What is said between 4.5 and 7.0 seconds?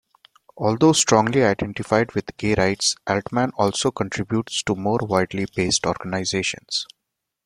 to more widely based organisations.